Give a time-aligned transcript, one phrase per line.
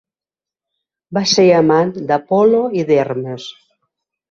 [1.17, 3.49] Va ser amant d'Apol·lo i d'Hermes.